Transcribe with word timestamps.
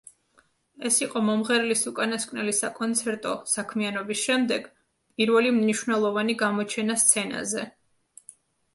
ეს 0.89 0.95
იყო 1.05 1.21
მომღერლის 1.27 1.83
უკანასკნელი 1.91 2.55
საკონცერტო 2.61 3.35
საქმიანობის 3.53 4.25
შემდეგ 4.31 4.69
პირველი 5.21 5.55
მნიშვნელოვანი 5.63 6.41
გამოჩენა 6.45 7.01
სცენაზე. 7.07 7.73